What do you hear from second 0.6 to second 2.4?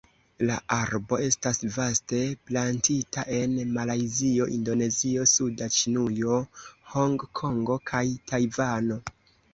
arbo estas vaste